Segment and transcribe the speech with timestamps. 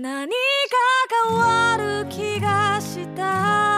[0.00, 0.36] 何か
[1.28, 3.77] 変わる気がした。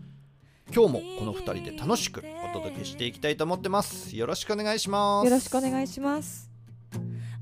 [0.73, 4.15] 今日もこの2人で楽しくお届けしていきたいと思ってます。
[4.15, 5.25] よろしくお願いします。
[5.25, 6.49] よろしくお願いします。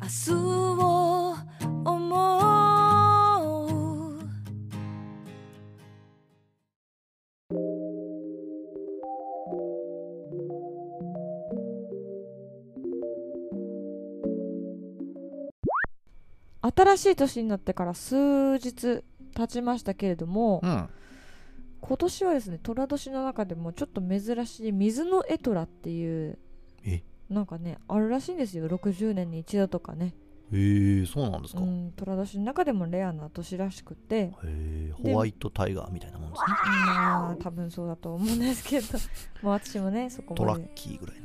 [0.01, 1.35] 明日を
[1.85, 2.49] 思う。
[16.61, 19.03] 新しい年になってから数日
[19.35, 20.89] 経ちましたけれども、うん
[21.81, 26.37] 今年はですね寅年の中でもちょっと珍しい水のエトラっていう
[26.83, 27.03] え？
[27.29, 28.67] なんかねあるらしいんですよ。
[28.67, 30.15] 60年に一度とかね。
[30.51, 34.33] へえそうなんですか、へうん寅年の中でもレアな年らしくて。
[34.43, 36.47] えホワイトタイガーみたいなもんですね。
[36.85, 38.87] まあ多分そうだと思うんですけど。
[39.43, 41.17] まあ私もねそこトラッまでキーぐらい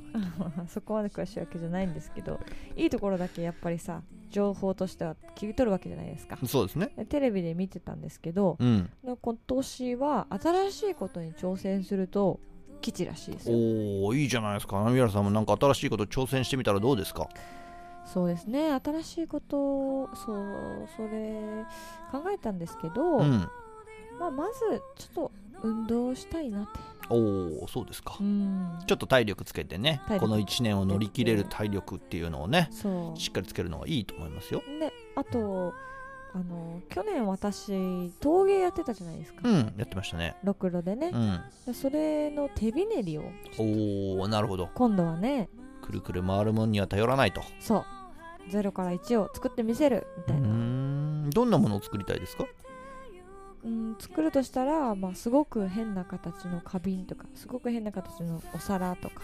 [0.58, 2.38] の そこまで詳しいわけじゃないんですけど。
[2.76, 4.02] いいところだけやっぱりさ
[4.34, 6.36] 情報としては切り取るわけじゃないですか。
[6.44, 6.90] そうですね。
[6.96, 8.90] でテレビで見てたんですけどうん。
[9.02, 12.40] 今年は新しいことに挑戦すると
[12.80, 13.56] 吉らしいですよ。
[13.56, 14.82] おおいいじゃないですか。
[14.82, 17.28] 波原さんもなんか新しいこと挑戦してみたらどうですか？
[18.04, 18.72] そうですね。
[18.84, 21.64] 新しいことをそうそれ
[22.12, 23.48] 考えたんですけど、うん。
[24.18, 24.58] まあ、まず
[24.96, 25.32] ちょっと
[25.64, 26.68] 運動したいなって。
[27.10, 28.16] おおそうですか。
[28.20, 28.78] うん。
[28.86, 32.70] ちょっと体力つけてねこの1年を乗り切れる体力っていうのをね
[33.16, 34.62] しっかりつけるのがいいと思いますよ。
[34.78, 35.72] であと
[36.34, 40.36] あの去年私陶芸やってたじゃないですか、うんやってましたね。
[40.42, 41.10] ろくろでね。
[41.12, 41.40] う、ん。
[41.66, 43.24] でそれの手びねりを
[43.58, 44.68] おおなるほど。
[44.74, 45.48] 今度はね
[45.82, 47.42] くるくる回るもんには頼らないと。
[47.60, 47.84] そう。
[48.50, 51.30] 0から1を作ってみせるみたいな、ん。
[51.30, 52.44] どんなものを作りたいですか？
[53.64, 59.22] うん、作るとしたら、まあ、すごく変な形の花瓶とかすごく変な形のお皿とか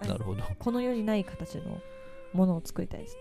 [0.00, 0.42] はいなるほど。
[0.58, 1.80] この世にない形の
[2.32, 3.20] ものを作りたいですね。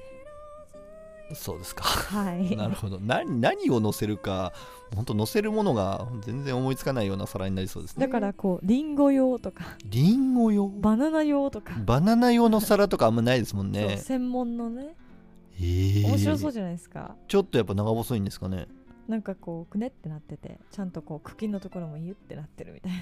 [1.34, 1.84] そうですか。
[1.84, 2.56] はい。
[2.58, 3.00] なるほど。
[3.00, 4.54] 何何を乗せるか
[4.96, 8.06] 本当乗せるものが全然思いつかないような皿になりそうですね。
[8.06, 10.68] だからこうリンゴ用とかリンゴ用？
[10.68, 13.98] バナナ用とか、バナナ用の皿とかあんまないですもんね。
[13.98, 14.96] 専門のね。
[15.60, 15.64] え。
[15.64, 18.68] ー面白そうじゃないですか、ちょっとやっぱ長細いんですかね
[19.08, 22.98] なんかこうくねってなっててちゃんとこう茎のところもユってなってるみたいな。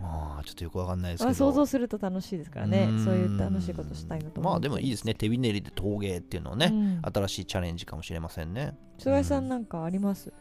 [0.00, 1.26] ああちょっとよくわかんないですけど。
[1.26, 2.88] まあ想像すると楽しいですからね。
[3.04, 5.14] そういう楽しいことしたいなと思まあでもいいですね。
[5.14, 7.00] 手びねりで陶芸っていうのはね、うん。
[7.02, 8.76] 新しいチャレンジかもしれませんね。
[8.98, 10.32] 菅井さんなんかあります？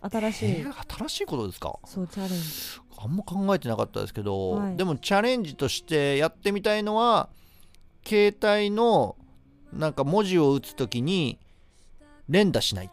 [0.00, 1.78] 新しい、えー新しいことですか？
[1.84, 2.36] そうチャレンジ。
[2.96, 4.76] あんま考えてなかったですけど、はい。
[4.76, 7.28] でもチャレンジとしてやってみたいのは
[8.04, 9.16] 携帯の
[9.72, 11.38] なんか文字を打つときに
[12.28, 12.88] 連打しないっ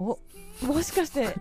[0.00, 0.18] お
[0.66, 1.34] もしかして。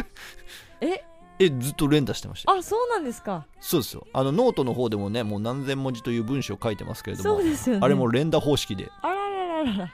[0.80, 1.02] え？
[1.38, 2.58] えずっと連打してましたよ。
[2.58, 3.46] あそうなんですか。
[3.60, 4.06] そうですよ。
[4.12, 7.80] あのノートの方でもねもう何千文字という文章を書いてますけれどもそうですよね。
[7.84, 8.90] あれも連打方式で。
[9.02, 9.92] あららららら。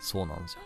[0.00, 0.60] そうなんですよ。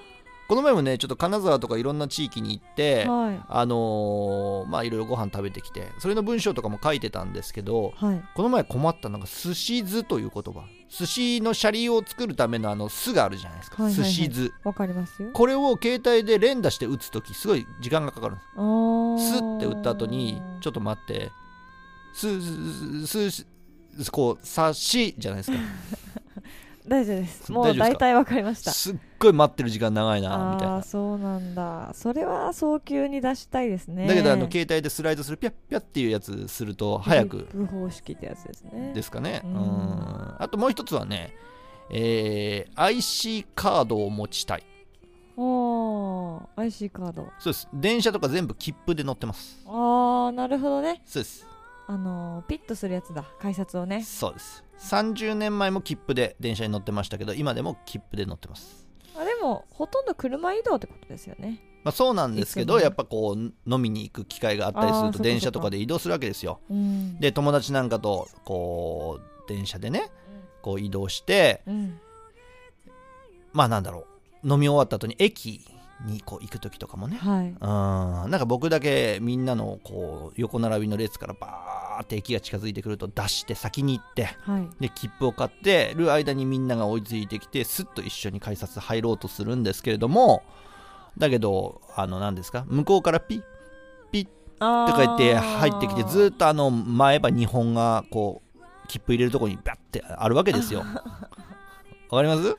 [0.48, 3.40] この前もねちょっと金沢とかいろんな地域に行って、はい。
[3.48, 8.22] あのーまあいろいろご飯食べてきてそれの文章とかも書いてたんですけどはい。
[8.34, 14.11] この前困ったのが寿司図という言葉寿司のシャリを作るためのあの巣があるじゃないですか、はいはいはい。
[14.11, 14.52] 寿司図。
[14.64, 15.31] わかりますよ。
[15.32, 19.19] これを携帯で連打して打つ時すごい時間がかかるんですあー。
[19.19, 21.31] スッて打った後にちょっと待って。
[22.14, 23.46] ススス
[24.02, 25.58] スこう刺しじゃないですか。
[26.88, 27.52] 大丈夫です。
[27.52, 28.70] もう大体わかりました。
[28.70, 39.43] すっごい待ってる時間長いなみたいなああーそうなんだそれは早急に出したいですねだけどあの携帯でスライドするピャッピャッっていうやつすると早く不方式ってやつですねですかね。
[39.44, 41.35] ううんんあともう一つはね、
[41.91, 44.65] えー IC カードを持ちたい。
[45.37, 47.69] おー IC カードそうです。
[47.73, 49.61] 電車とか全部切符で乗ってます。
[49.67, 51.47] ああなるほどねそうです。
[51.87, 54.65] あのーピッとするやつだ改札をねそうです。
[54.81, 58.88] 30年前も切符で電車に乗ってましたけど、今でも切符で乗ってます。
[59.40, 61.61] もほとんど車移動ってことですよね。
[61.85, 66.61] まあ、そうなんですけどやっぱこう飲みに行く機会があったりすると電車とかで移動するわけですよ。
[66.70, 67.19] うん。
[67.20, 70.11] で友達なんかとこう電車でね
[70.62, 72.00] こう移動してうん。
[73.52, 74.06] まあなんだろ
[74.44, 75.64] う飲み終わった後に駅
[76.05, 77.17] にこう行く時とかもね。
[77.17, 77.46] はい。
[77.49, 77.56] うん。
[77.58, 84.68] なんか僕だけみんなのこう横並びの列からバーって駅が近づいてくると出して先に行ってはい。
[84.80, 90.42] で切符を買ってる間にみんなが追いついてきてスッと一緒に改札入ろうとするんですけれども
[91.16, 93.42] だけどあの何ですか向こうからピッ
[94.12, 98.58] ピッとか言って入ってきてずーっとあの前歯2本がこう
[98.88, 100.80] 切符入れるところにバッてあるわけですよ。
[102.10, 102.56] わかります？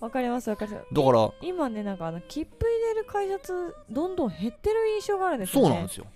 [0.00, 0.84] わかりますわかります。
[0.94, 5.68] だから今ねなんかあの切符入れる改札どんどん減ってる印象があるんですよね。
[5.68, 6.06] そうなんですよ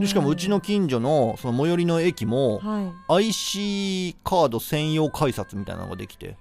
[0.00, 2.92] でしかもうちの近所のその最寄りの駅もはい。
[3.28, 6.36] IC カード専用改札みたいなのができて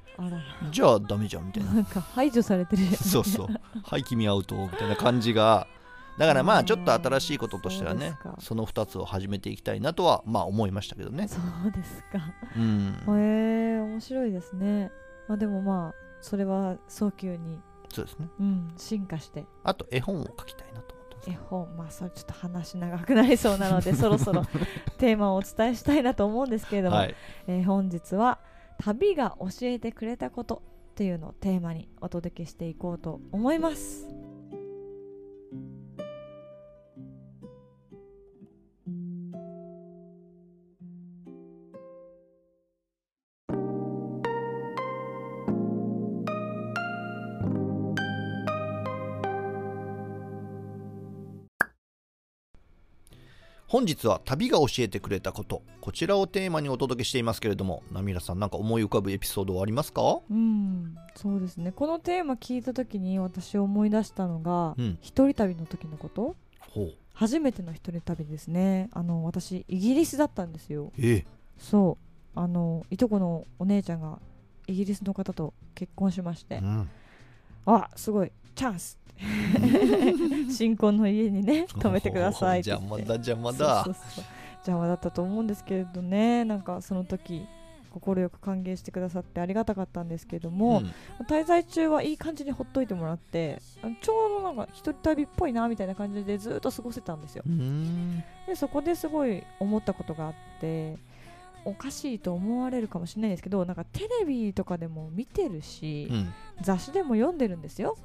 [0.72, 1.74] じゃあダメじゃんみたいな。
[1.74, 2.84] なんか排除されてる。
[2.96, 3.48] そうそう。
[3.84, 5.68] はい君アウトみたいな感じが。
[6.18, 11.28] だからまあちょっと新しいこととしてはねその2つを始めていきたいなとはまあ思いましたけどね。
[11.28, 11.38] そ
[11.68, 12.20] うですか。
[12.56, 13.20] うん。
[13.20, 14.92] へえ面白いですね。
[15.28, 17.60] まあでもまあそれは早急に。
[17.90, 18.28] そうですね。
[18.40, 19.46] うん進化して。
[19.64, 20.93] あと絵本を書きたいなと
[21.28, 24.44] 絵本まあそれちょっと話長くなりそうなのでそろそろ
[24.98, 27.16] テーマをお伝えしたいなと思うんですけれども、はい。
[27.48, 28.40] えー本日は
[28.80, 30.62] 旅が教えてくれたこと
[30.92, 34.13] っていうのをテーマにお届けしていこうと思います
[53.74, 55.64] 本日は旅が教えてくれたこと。
[55.82, 60.20] こちらをテーマにお届けしていますけれどもナミラさんなんか思い浮かぶエピソードはありますか？
[60.30, 61.72] うんそうですね。
[61.72, 65.00] このテーマ聞いた時に私思い出したのが、うん。
[65.02, 66.36] 一人旅の時のこと。
[66.60, 66.94] ほう。
[67.16, 68.90] 初めての一人旅ですね。
[68.94, 70.92] あの私イギリスだったんですよ。
[71.00, 71.26] ええ。
[71.58, 71.98] そ
[72.36, 72.40] う。
[72.40, 74.20] あのいとこのお姉ちゃんが
[74.68, 76.58] イギリスの方と結婚しまして。
[76.58, 76.90] うん。
[77.66, 78.32] あすごい。
[78.54, 79.00] チャンス
[80.50, 83.86] 新婚の家にね 泊めてくださいって邪魔だ邪魔だ。
[84.58, 86.46] 邪魔だったと思うんですけれどね。
[86.46, 87.46] なんかその時
[88.00, 90.94] 快く歓迎してくださってありがたかったんですけども、ん。
[91.28, 97.44] 滞在中はいい感じにほっといてもらってあちょうどなんか一人旅っぽいなみたいな感じでずっと過ごせたんですよ。
[98.48, 100.98] でそこですごい思ったことがあって
[101.66, 106.34] おかしいと思われるかもしれないですけどなんかテレビとかでも見てるし、うん。
[106.62, 107.98] 雑誌でも読んでるんですよ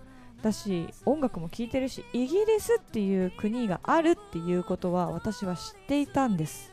[0.42, 6.72] だし音楽も聴いてるしイギリスっていう国があるっていうことは私は知っていたんです。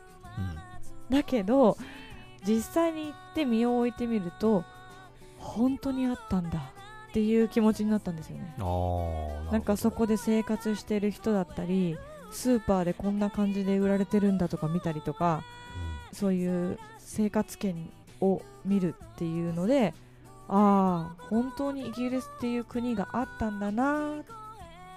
[1.09, 1.77] だけど
[2.45, 4.63] 実際に行って身を置いてみると
[5.37, 6.73] 本当にあったんだ
[7.09, 8.55] っていう気持ちになったんですよね。
[9.51, 11.97] なんかそこで生活してる人だったり
[12.31, 15.43] スーパーでこんな感じで売られてるんだとか見たりとか
[16.11, 17.89] そういう生活圏
[18.21, 19.93] を見るっていうので
[20.47, 24.23] ああ本当にイギリスっていう国があったんだな。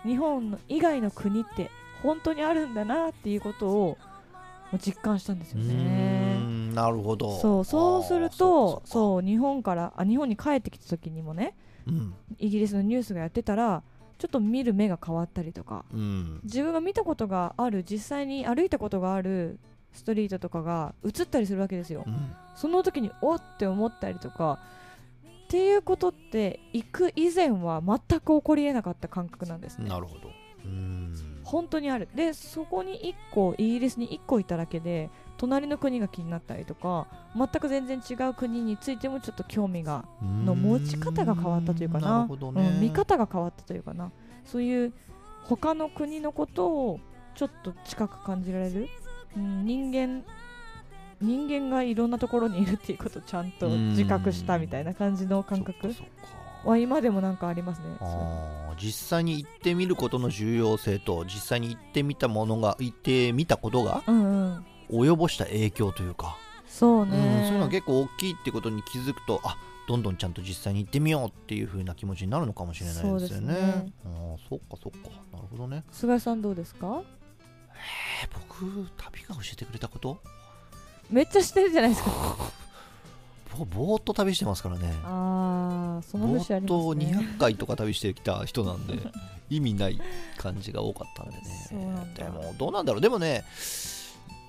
[0.05, 1.71] 日本の以外の国って
[2.03, 3.99] 本当にあるんだなっていうことを
[4.79, 6.39] 実感したんですよね。
[6.39, 7.39] んなるほど。
[7.41, 11.55] そうそうするとそそう日本からあ日本に帰ってきた時にもね
[11.87, 12.15] ううん。
[12.39, 13.83] イギリスのニュースがやってたら
[14.19, 16.41] ちょっと見る目が変わったりとかうん。
[16.45, 19.59] 自分が見たことがある実際に歩いたことがある
[19.93, 22.05] ストリートとかが映ったりするわけですよ。
[22.07, 22.33] うん。
[22.55, 24.61] その時におって思ったりとか
[25.49, 29.89] っていうことって行く以前は全く起こりえなかった感覚なんですね。
[29.89, 30.29] なるほど。
[31.43, 32.07] 本当にある。
[32.15, 42.27] でそこに1個イギリスに1個いただけで隣の国が気になったりとか全く全然違う国についてもちょっと興味がの持ち方が変わったというかな。
[42.27, 44.13] ね、うん、見方が変わったというかな。
[44.45, 44.93] そういう
[45.45, 47.01] 他の国のことを
[47.35, 48.89] ちょっと近く感じられる、
[49.35, 50.25] うん、人間
[51.21, 55.95] 人間がいろんなところにいるっていうことをちゃんと自覚したみたいな感じの感覚
[56.65, 57.85] は今でもなんかありますね。
[58.81, 66.37] 実際に行ってみることの重要性と実際に行ってみたものが行ってみたことがうんうん、及ぼした影響というか、
[66.69, 69.57] そううん、ね、そういうのが結構大きいってことに気づくとあ
[69.89, 73.19] どんどんちゃんと実際に行ってみようっていう風な気持ちになるのかもしれないですよね。
[73.21, 73.93] そうですね。
[74.05, 75.09] あーそっかそっか。
[75.33, 75.83] なるほどね。
[75.91, 77.03] 菅井さんどうですか？
[78.23, 80.21] えー僕旅が教えてくれたこと？
[81.11, 82.11] めっちゃしてるじゃないですか。
[83.59, 84.93] 僕ぼーっと旅してますからね。
[85.05, 88.95] あーそのぼ節ありーっとますね200回とか旅してきた人なんで
[89.51, 90.01] 意味ない
[90.37, 92.13] 感じが多かったんでね。
[92.17, 93.01] でもどうなんだろう。
[93.01, 93.45] でもね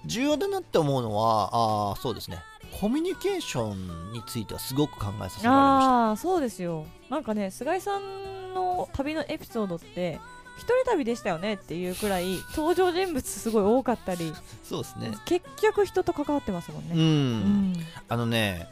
[0.05, 1.49] 重要だなって思うのは
[1.91, 2.39] あーそうですね。
[2.79, 5.91] コミュニケーションについてはすごく考えさせられました。
[6.09, 6.85] ああそうですよ。
[7.09, 10.19] なんかね菅井さんの旅のエピソードって
[10.59, 15.17] 一人旅でしたよねっていうくらい登場人物すごい多かったりそうですね。
[15.25, 17.85] 結局人と関わってますもんうん、ねうん。
[18.07, 18.67] あのね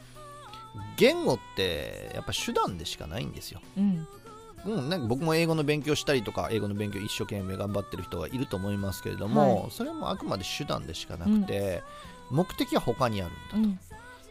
[0.96, 3.60] 言語ってやっぱ手段でしかないんですよ。
[3.76, 4.06] うん。
[4.66, 9.70] うん、なんか僕も英語の勉強したりとか英語の勉強一生懸命頑張ってる人がいると思いますけれども、はい。
[9.70, 11.82] それもあくまで手段でしかなくて、
[12.30, 13.78] 目的は他にあるんだうん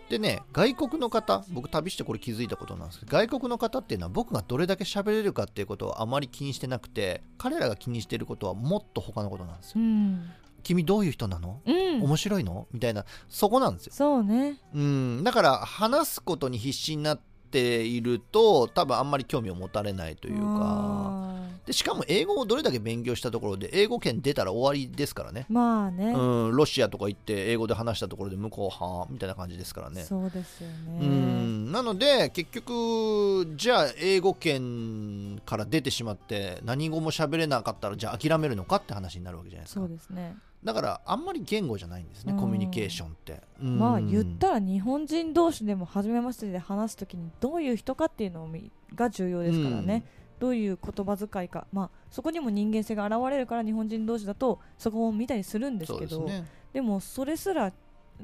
[0.09, 9.73] でね外国の方僕旅してこれ気づいたことなんですけど外国の方っていうのは僕がどれだけ喋れるかっていうことをあまり気にしてなくて彼らが気にしてることはもっと他のことなんですよ。
[9.77, 10.29] うん。
[10.63, 11.61] 君どういう人なの？
[11.65, 12.03] うん。
[12.03, 12.67] 面白いの？
[12.73, 13.93] みたいなそこなんですよ。
[13.93, 14.59] そうね。
[14.73, 15.23] うん。
[15.23, 20.43] だから話すことに必死になっていると多分あんまり興味を持たれないというか。
[20.43, 21.37] あ
[21.67, 25.45] でしかも英語をどれだけ勉強したところで英語圏出たら終わりですからね。
[25.49, 30.03] ーまあね、うんロシアとか行って英語で話したところで向こうはあみたいな感じですからね。
[30.03, 31.71] そうですようねん。
[31.73, 39.81] なので結局じゃあ英語圏から出てしまって何語も喋れなかったらじゃあ諦めるのかって話になるわけじゃないですか。
[39.81, 42.39] そうですねだからあんまり言語じゃないんですねうん。
[42.39, 43.41] コミュニケーションって。
[43.61, 43.79] うん。
[43.79, 50.03] まあ言ったら日本人同士でも初めましてで話すときにどういう人かっていうのを見が重要ですからね、
[50.39, 56.45] どういう言葉遣いか、まあ、そこにも人間性が現れるから日本人同士だとそこを見たりするんですけどね。
[56.73, 57.71] でもそれすら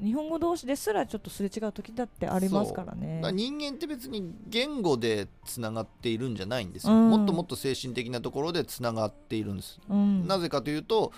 [0.02, 3.20] 日本語同士ですらちょっとすれ違う時だってありますからね。
[3.32, 7.10] 人間って別に言語でつながっているんじゃないんですよ、うん。
[7.10, 11.12] もっともっと精神的なところでつながっているんです、うん、なぜかというと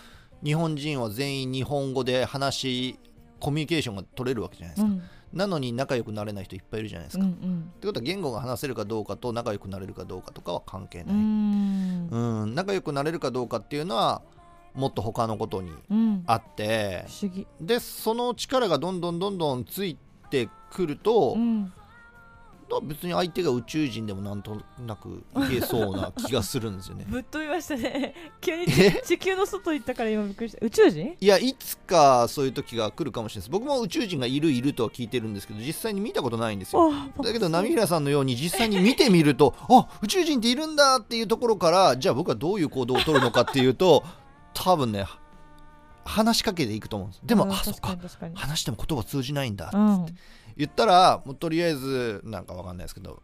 [0.44, 2.98] 日本人は全員日本語で話し
[3.40, 5.02] コミュニケーションが取れるわけじゃないですか、うん。
[5.32, 7.72] なのに仲良くなれない人いっぱいいるじゃないですか、っうんうん。
[7.80, 12.08] てことは言語が話せるかどうかと仲良くなれるかどうかとかは関係うない、ん。
[12.10, 12.54] うん。
[12.54, 14.22] 仲良くなれるかどうかっていうのは
[14.74, 16.24] もっと他のことにうん。
[16.26, 17.04] あって。
[17.08, 17.46] 不思議。
[17.60, 19.96] でその力がどんどんどんどんつい
[20.30, 21.72] てくると、うん
[22.68, 27.06] だから別に相手が宇宙人でもなんとなくいけそうな気がするんですよね。
[27.08, 28.12] ぶっ飛びましたね。
[28.40, 29.02] 急にえ？
[29.04, 30.66] 地球の外行ったから今びっくりした。
[30.66, 31.16] 宇宙人？
[31.20, 33.50] いやいつかそういう時が来るかもしれないです。
[33.50, 36.90] 僕も宇宙人がいるいるとは聞いてるんですけど実際に見たことないんですよ。
[36.92, 44.02] あだけど波平さんのように実際に見てみると あ宇宙人っているんだっていうところからじゃあ僕はどういう行動を取るのかっていうと
[44.54, 45.06] 多分ね
[46.04, 47.20] 話しかけていくと思うんです。
[47.24, 47.96] でもうんあそっか。
[48.34, 50.06] 話しても言葉通じないんだうん
[50.56, 53.20] 言ったらもうとりあえずなんかわかんないですけど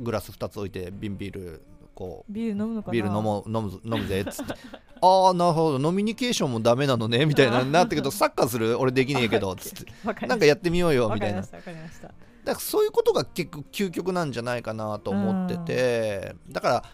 [0.00, 1.62] グラス2つ置いて瓶ビール
[1.94, 2.92] こうビール飲むのかな？
[2.92, 4.52] ビール飲もう飲むぞ飲むぜっつって。
[5.02, 5.78] ああなるほど。
[5.78, 8.78] ノミニケーションもダメなのね みたいななってけどサッカーする？
[8.78, 10.26] 俺できねえけど つって。
[10.26, 12.08] なんかやってみようよわみたいなかりましたわかりました。
[12.08, 12.14] だか
[12.52, 16.84] らそういうことが結構究極なんじゃないかなと思っててだから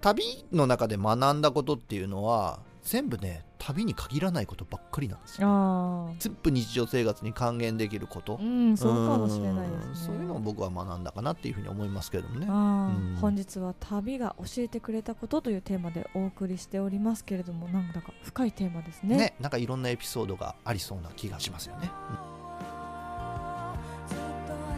[0.00, 6.12] 旅の中で学んだことっていうのは全部ね旅に限らないことばっかりなんですよ。
[6.18, 8.38] 全部日常生活に還元できること。
[8.42, 10.06] うんそうかもしれないうんですね。
[10.06, 12.46] そういうのを僕は学んだかなっていうふうに思いますけどもね。
[12.48, 13.14] あうん。
[13.14, 19.16] ー本日は旅が教えてくれたことというテーマでお送りしておりますけれどもなんだか深いテーマですね。
[19.16, 21.90] ねなんかいろんなエピソードがありそうな気がしますよね、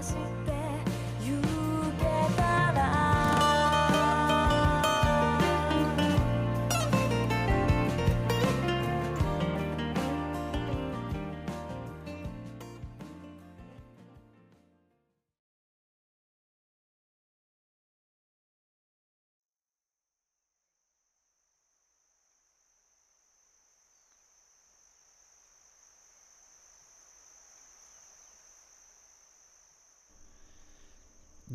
[0.02, 0.43] ずっ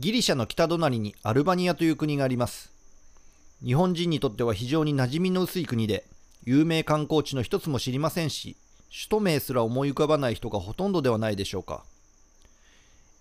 [0.02, 2.72] ギリシャの北隣にアルバニアという国があります。
[3.62, 6.06] 日本人にとっては非常に馴染みの薄い国で
[6.46, 8.56] 有名観光地の一つも知りませんし
[8.90, 11.84] 首都名すら思い浮かばない人がほとんどではないでしょうか。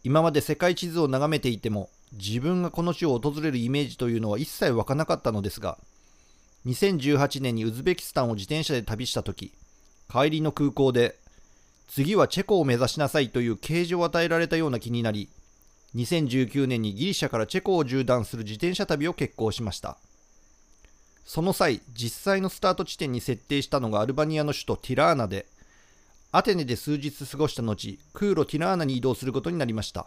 [0.04, 5.78] 今まで世界地図を眺めていても自分がこの地を訪れるイメージというのは一切湧かなかったのですが
[6.66, 9.52] 2018年にウズベキスタンを自転車で旅した時
[10.08, 11.16] 帰りの空港で
[11.88, 15.28] 次はチェコを目指しなさいという啓示を与えられたような気になり
[15.94, 19.98] 2019年にギリシャからチェコを縦断する自転車旅を決行しました。
[21.24, 25.46] その際実際のスタート地点に設定したのがアルバニアの首都ティラーナで
[26.32, 30.06] アテネで数日過ごした後空路ティラーナに移動することになりました。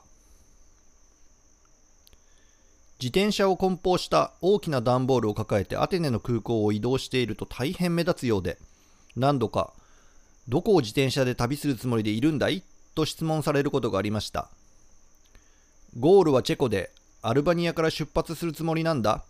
[3.00, 8.60] 自転車を梱包した大きな段ボールを抱えてアテネの空港を移動していると大変目立つようで
[9.16, 9.74] 何度か
[10.48, 14.52] 「どこを自転車で旅するつもりでいるんだい?」と質問されることがありました。
[16.00, 19.24] ゴールはチェコでアルバニアから出発するつもりなんだ？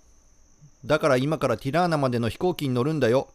[0.86, 3.28] だから今からティラーナまでの飛行機に乗るんだよ。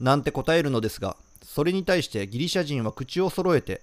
[0.00, 3.82] なんて答えるのですが、それに対してギリシャ人は口を揃えて、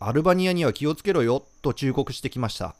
[0.00, 2.74] アルバニアには気をつけろよと忠告してきました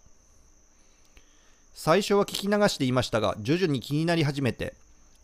[1.72, 4.74] 最初は聞き流していましたが徐々に気になり始めて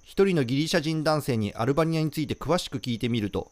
[0.05, 3.51] 一人のギリシャ人男性にアルバニアについて詳しく聞いてみると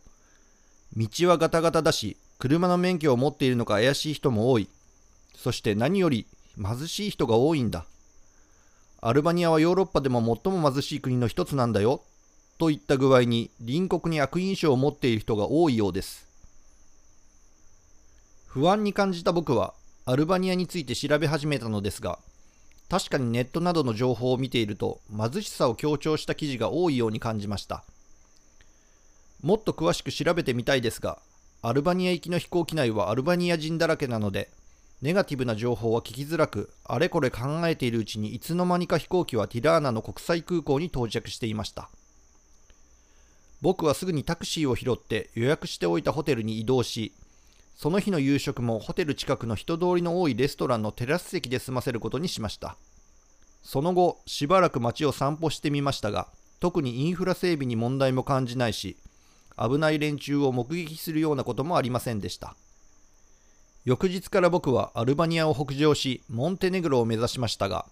[0.96, 4.68] 道はガタガタだし車の免許を持っているのか怪しい人も多い
[5.38, 6.26] そして何より
[6.60, 7.86] 貧しい人が多いんだ。
[9.00, 12.02] アルバニアはヨーロッパでも最も貧しい国の一つなんだよ。
[12.58, 16.26] といった具合に隣国に悪印象を持っている人が多いようです。
[18.48, 19.74] 不安に感じた僕は
[20.06, 22.18] アルバニアについて調べ始めたのですが
[22.88, 27.84] 確かにネットなどの情報を見ていると貧しさを強調した記事が多いように感じました。
[29.42, 31.20] もっと詳しく調べてみたいですが
[31.62, 34.50] アルバニア行きの飛行機内はアルバニア人だらけなので
[35.00, 41.88] ネガティブな情報は聞きづらくあれこれ考えているうちにいつの間にか飛行機はティラーナの国際空港に到着していました。
[43.62, 47.12] 僕はすぐにタクシーを拾って予約しておいたホテルに移動し
[47.76, 52.76] その日の夕食もホテル近くの人通りの多いレストランのテラス席で済ませることにしました。
[53.62, 56.26] その後しばらく街を散歩してみましたが
[56.58, 58.96] 特にインフラ整備に問題も感じないし
[59.56, 62.56] 危ない連中を目撃するようなこともありませんでした。
[63.84, 67.86] 翌日から僕はアルバニアを北上しモンテネグロを目指しましたが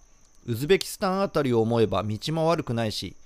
[0.47, 3.17] ウズベキスタンあたりを思えば道も悪くないし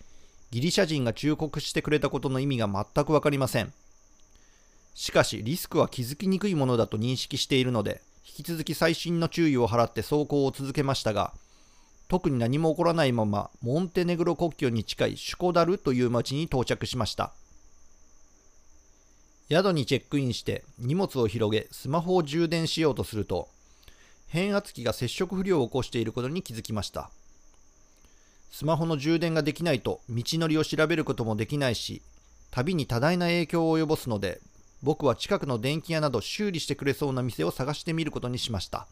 [0.51, 3.73] ギリシャ人が忠告してくれたことの意味が全く分かりません。
[4.95, 11.33] しかしリスクは気づきにくいものだと認識しているので引き続き細心の注意を払って走行を続けましたが
[12.09, 17.33] 特に何も起こらないままモンテネグロ国境に近いシュコダルという町に到着しました。
[19.51, 23.49] 宿にチェックインして荷物を広げスマホを充電しようとすると
[24.29, 27.11] 変圧器が接触不良を起こしていることに気づきました。
[28.53, 32.01] スマホの充電ができないと道のりを調べることもできないし
[32.53, 34.41] 旅に多大な影響を及ぼすので
[34.83, 38.87] 僕は近くの電気屋など修理してくれそうな店を探してみることにしました。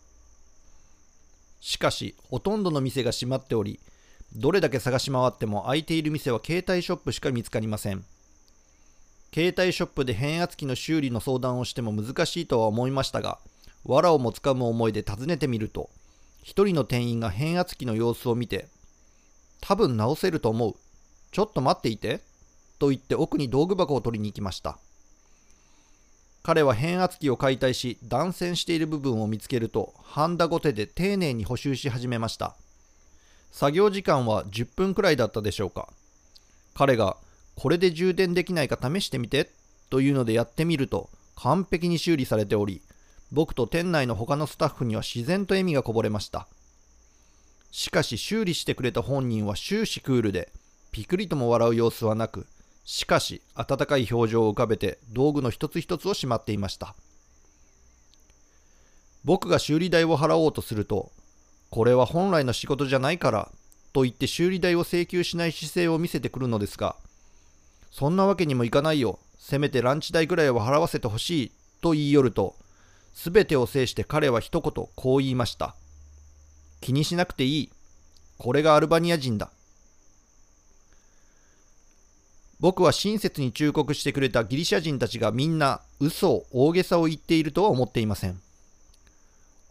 [1.60, 3.78] しかしほとんどの店が閉まっており
[4.34, 8.04] どれだけ探し回っても空いている店は携帯ショップしか見つかりません。
[9.32, 13.38] 携帯ショップで変圧器の修理の相談をしても難しいとは思いましたが
[13.84, 15.90] 藁をもつかむ思いで訪ねてみると
[16.42, 18.68] 一人の店員が変圧器の様子を見て
[19.60, 20.74] 多分直せると思う。
[21.30, 22.20] ちょっと待っていて
[22.78, 24.78] と言って奥に道具箱を取りに行きました。
[26.42, 32.56] 彼は変圧器を解体し断線している部分を見つけるとハンダゴテで丁寧に補修し始めました。
[33.50, 35.88] 作業時間は10分くらいだったでしょうか。
[36.74, 37.16] 彼が
[37.58, 39.50] これで充電できないか試してみて
[39.90, 42.82] というのでやってみると完璧に修理されており
[43.32, 46.46] 僕と店内の他のスタッフには自然と笑みがこぼれました。
[47.72, 50.52] しかし修理してくれた本人は終始クールで
[50.92, 52.46] ピクリとも笑う様子はなく
[52.84, 56.94] しかし温かい表情を浮かべて道具の一つ一つをしまっていました。
[59.24, 61.10] 僕が修理代を払おうとすると
[61.70, 63.50] これは本来の仕事じゃないから
[63.92, 66.94] と言って修理代を請求しない姿勢を見せてくるのですが
[67.90, 69.18] そんなわけにもいかないよ。
[69.38, 72.56] せめてランチ代ぐらいは払わせてほしいと言い寄ると
[73.14, 75.74] 全てを制して彼は一言こう言いました。
[76.80, 77.70] 気にしなくていい。
[78.38, 79.50] これがアルバニア人だ。
[82.60, 88.40] 僕は親切に忠告してくれたギリシャ人たちがみんな嘘を大げさを言っているとは思っていません。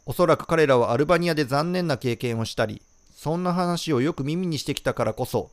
[0.05, 2.81] おそらく彼らはアルバニアで残念な経験をしたり、
[3.13, 5.51] そんな話をよく耳にしてきたからこそ、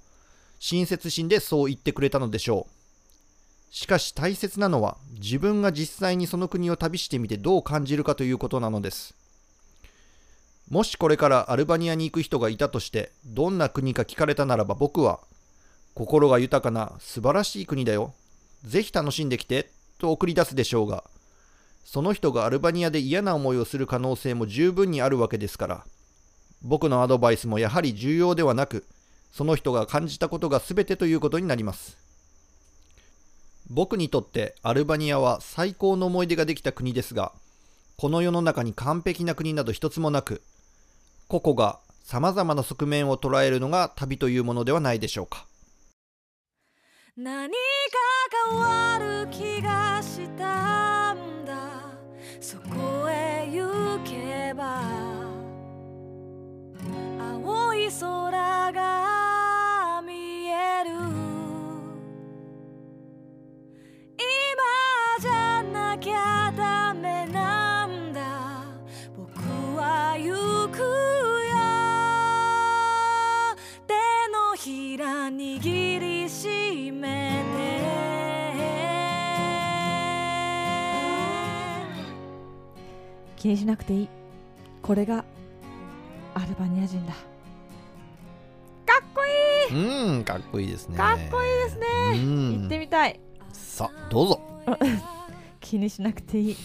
[0.67, 3.75] 親切心でそう言ってくれたのでしょう。
[3.75, 9.15] しかし大切なのは自分が実際にその国を旅してみてどう感じるかということなのです。
[10.71, 15.21] もしこれからアルバニアに行く人がいたとして、どんな国か聞かれたならば僕は
[15.93, 18.15] 心が豊かな素晴らしい国だよ。
[18.65, 21.05] ぜひ楽しんできて、と送り出すでしょうが、
[21.85, 25.85] その人がアルバニアで嫌な思いをする可能性も十分にあるわけですから、
[26.63, 28.87] 僕のアドバイスもやはり重要ではなく、
[29.35, 31.99] その人が感じたことが全てということになります。
[33.69, 37.33] 僕にとってアルバニアは最高の思い出ができた国ですが、
[37.97, 40.41] この世の中に完璧な国など一つもなく、
[41.27, 45.47] 個々が様々な側面を捉えるのが旅というものではないでしょうか。
[47.17, 47.57] 何か
[48.51, 51.55] 変わる気がしたんだ
[52.41, 54.81] そこへ行けば
[57.19, 59.04] 青い空が
[83.45, 84.09] 気にしなくていい。
[84.81, 85.23] これが
[86.33, 87.13] アルバニア人だ。
[87.13, 87.19] か
[89.03, 89.21] っこ
[89.71, 90.15] いい。
[90.17, 90.97] うんかっこいいですね。
[90.97, 91.87] かっこいいですね。
[92.15, 92.61] うん。
[92.61, 93.21] 行ってみたい。
[93.53, 94.41] さあどうぞ。
[95.61, 96.57] 気にしなくていい。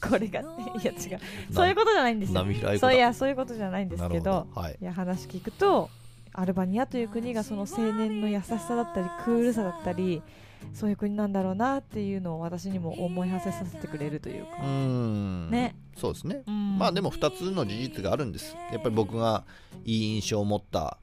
[0.00, 0.44] これがい
[0.82, 1.20] や違う。
[1.52, 2.46] そういうことじゃないんですよ。
[2.80, 4.46] そういやそういうことじゃないんですけど。
[4.54, 4.78] はい。
[4.80, 5.90] いや話聞くと
[6.32, 10.22] アルバニアという国がその青年の優しさだったりクールさだったり
[10.72, 14.50] そういう国なんだろうなっていうのを私にも思い馳せさせてくれるというか。
[14.60, 15.50] うーん。
[15.50, 16.42] ね、そうですね。
[16.46, 16.78] うん。
[16.78, 18.56] まあでも2つの事実があるんです。
[18.72, 19.44] やっぱり僕が
[19.84, 20.98] いい印象を持った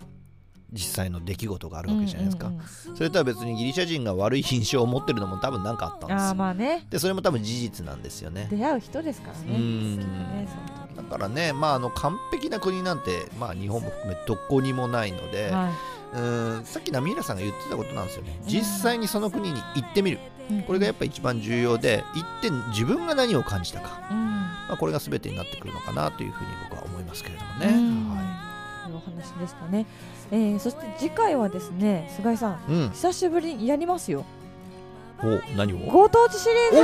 [0.71, 2.95] 実際の出来事があるわけじゃないですか、うんうんうん。
[2.95, 6.17] それとは別にギリシャ人が悪い印象を持ってるのも多分何かあったんですよ。
[6.17, 6.87] ああまあね。
[6.89, 8.47] でそれも多分事実なんですよね。
[8.49, 10.47] 出会う人ですからねね
[10.95, 15.71] だからねまああの完璧な国なんてまあ日本も含めどこにもないので、は
[16.13, 18.37] うーんさっき波平さんが言ってたことなんですよね。
[18.41, 18.47] うん。
[18.47, 20.19] 実際にその国に行ってみる。
[20.49, 24.17] いこれがやっぱ一番重要で行って自分が何を感じたか、うん。
[24.17, 28.09] まあ、これが全てになってくるのかなというふうに僕は思いますけれどもね、うん。
[28.09, 28.91] はい。
[28.91, 29.85] うお話でしたね、
[30.31, 32.89] えー、そして次回はですね菅井さん。
[32.91, 34.25] 久しぶりにやりますよ
[35.23, 35.77] お何を？
[35.91, 36.77] ご当地シリーズ。
[36.77, 36.81] お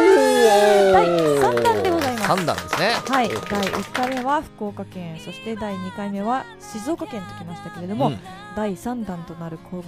[0.93, 2.31] 第3弾でございます。
[2.31, 2.91] 3弾ですね。
[3.07, 8.19] はい、お第1回目は福岡県そして第2回目は静岡県ときましたけれども、うん。
[8.55, 9.83] 第3弾となる今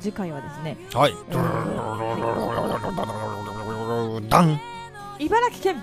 [0.00, 1.14] 次回はですねはい。
[4.22, 4.60] えダン。
[5.18, 5.82] 茨城県。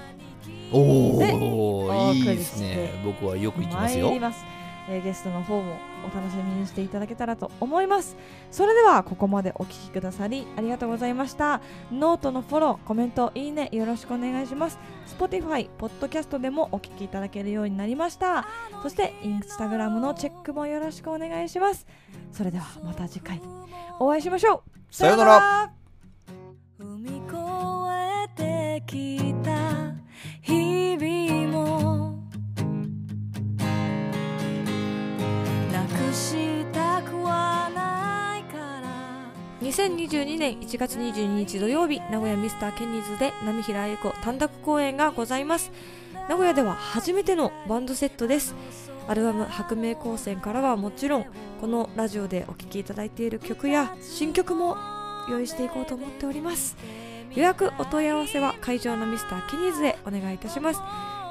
[0.73, 3.01] おでおいいですね。
[3.03, 4.05] 僕はよく行きますよ。
[4.05, 4.45] 参ります、
[4.89, 5.77] えーゲストの方も
[6.11, 8.17] お楽しみにしていただけたらと思います。
[8.49, 11.61] それではここまでお聞きくださりありがとうございました。
[11.91, 14.79] ノートのフォローコメントいいねよろしくお願いします。
[15.17, 18.45] Spotify ポッドキャストでもお聞きいただけるようになりました。
[18.81, 21.85] そしてインスタグラムのチェックもよろしくお願いします。
[22.31, 23.41] それではまた次回
[23.99, 24.95] お会いしましょう。
[24.95, 25.71] さようなら。
[26.79, 27.35] 踏み越
[28.37, 29.93] えてきた
[30.41, 31.90] 日々も
[39.71, 45.71] 2022年1月22日土曜日、名古屋ミスターケニーズで波平英子単独公演がございます。
[46.27, 48.53] 名古屋では初めてのバンドセットです。
[49.07, 51.25] アルバム「白明光線」からはもちろん
[51.61, 54.75] このラジオでお聴きいただいている曲や新曲も
[55.29, 56.77] 用意していこうと思っております
[57.33, 60.81] 予約お問い合わせは会場のミスターケニーズへお願いいたします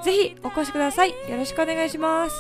[0.04, 2.34] ぜひお越しくださいよろしくお願いします